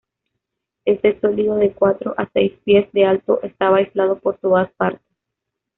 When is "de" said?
1.57-1.73, 2.91-3.05